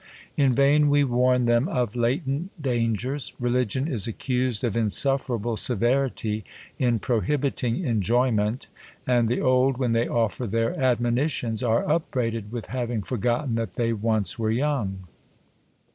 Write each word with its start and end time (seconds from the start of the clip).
In 0.35 0.55
vain 0.55 0.89
we 0.89 1.03
warn 1.03 1.45
them 1.45 1.69
oi" 1.69 1.85
latent 1.93 2.59
dangers. 2.59 3.33
Religion 3.39 3.87
is 3.87 4.07
accused 4.07 4.63
of 4.63 4.75
insufferable 4.75 5.57
severity, 5.57 6.43
in 6.79 6.97
prohibiting 6.97 7.85
enjoy 7.85 8.31
ment: 8.31 8.65
and 9.05 9.29
the 9.29 9.41
old, 9.41 9.77
when 9.77 9.91
they 9.91 10.07
offer 10.07 10.47
their 10.47 10.73
admonitions, 10.75 11.61
are 11.61 11.87
upbraided 11.87 12.51
with 12.51 12.65
having 12.65 13.03
forgotten 13.03 13.53
that 13.53 13.73
they 13.73 13.93
once 13.93 14.39
were 14.39 14.49
young. 14.49 15.05